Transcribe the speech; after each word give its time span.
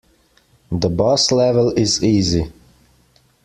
The 0.71 0.89
boss 0.89 1.31
level 1.31 1.73
is 1.77 2.03
easy. 2.03 2.51